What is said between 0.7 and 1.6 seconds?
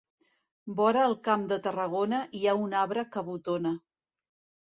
Vora el camp de